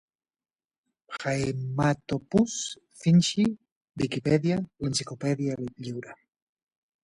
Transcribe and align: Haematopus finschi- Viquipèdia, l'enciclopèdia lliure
Haematopus 1.17 2.55
finschi- 3.03 3.45
Viquipèdia, 4.03 4.61
l'enciclopèdia 4.81 5.63
lliure 5.85 6.21